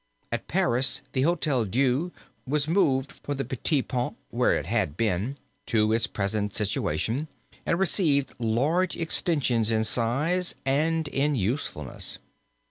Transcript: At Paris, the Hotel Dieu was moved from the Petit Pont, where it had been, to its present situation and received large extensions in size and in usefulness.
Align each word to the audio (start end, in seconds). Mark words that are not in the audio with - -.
At 0.31 0.47
Paris, 0.47 1.01
the 1.13 1.21
Hotel 1.21 1.63
Dieu 1.63 2.11
was 2.47 2.67
moved 2.67 3.11
from 3.11 3.37
the 3.37 3.45
Petit 3.45 3.83
Pont, 3.83 4.17
where 4.31 4.55
it 4.57 4.65
had 4.65 4.97
been, 4.97 5.37
to 5.67 5.93
its 5.93 6.07
present 6.07 6.55
situation 6.55 7.27
and 7.67 7.77
received 7.77 8.33
large 8.39 8.95
extensions 8.97 9.69
in 9.69 9.83
size 9.83 10.55
and 10.65 11.07
in 11.07 11.35
usefulness. 11.35 12.17